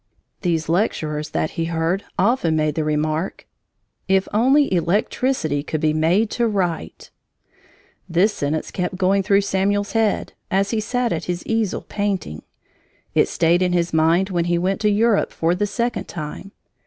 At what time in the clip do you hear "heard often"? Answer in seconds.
1.65-2.55